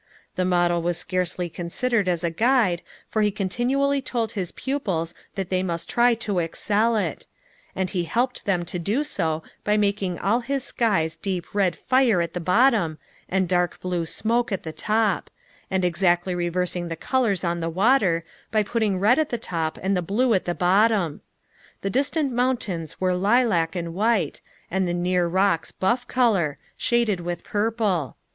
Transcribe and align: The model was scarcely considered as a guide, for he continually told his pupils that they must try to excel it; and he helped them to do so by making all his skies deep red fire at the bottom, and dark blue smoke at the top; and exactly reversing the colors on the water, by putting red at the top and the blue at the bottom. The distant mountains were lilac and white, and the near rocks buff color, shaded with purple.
The 0.35 0.45
model 0.45 0.81
was 0.81 0.97
scarcely 0.97 1.47
considered 1.47 2.07
as 2.07 2.23
a 2.23 2.31
guide, 2.31 2.81
for 3.07 3.21
he 3.21 3.29
continually 3.29 4.01
told 4.01 4.31
his 4.31 4.51
pupils 4.51 5.13
that 5.35 5.51
they 5.51 5.61
must 5.61 5.87
try 5.87 6.15
to 6.15 6.39
excel 6.39 6.95
it; 6.95 7.27
and 7.75 7.87
he 7.87 8.05
helped 8.05 8.45
them 8.45 8.65
to 8.65 8.79
do 8.79 9.03
so 9.03 9.43
by 9.63 9.77
making 9.77 10.17
all 10.17 10.39
his 10.39 10.63
skies 10.63 11.15
deep 11.15 11.45
red 11.53 11.75
fire 11.75 12.19
at 12.19 12.33
the 12.33 12.39
bottom, 12.39 12.97
and 13.29 13.47
dark 13.47 13.79
blue 13.79 14.07
smoke 14.07 14.51
at 14.51 14.63
the 14.63 14.73
top; 14.73 15.29
and 15.69 15.85
exactly 15.85 16.33
reversing 16.33 16.87
the 16.87 16.95
colors 16.95 17.43
on 17.43 17.59
the 17.59 17.69
water, 17.69 18.23
by 18.49 18.63
putting 18.63 18.97
red 18.97 19.19
at 19.19 19.29
the 19.29 19.37
top 19.37 19.77
and 19.83 19.95
the 19.95 20.01
blue 20.01 20.33
at 20.33 20.45
the 20.45 20.55
bottom. 20.55 21.21
The 21.81 21.91
distant 21.91 22.31
mountains 22.31 22.99
were 22.99 23.13
lilac 23.13 23.75
and 23.75 23.93
white, 23.93 24.41
and 24.71 24.87
the 24.87 24.95
near 24.95 25.27
rocks 25.27 25.71
buff 25.71 26.07
color, 26.07 26.57
shaded 26.75 27.19
with 27.19 27.43
purple. 27.43 28.17